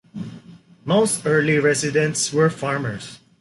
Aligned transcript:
Most 0.83 1.27
early 1.27 1.59
residents 1.59 2.33
were 2.33 2.49
farmers. 2.49 3.19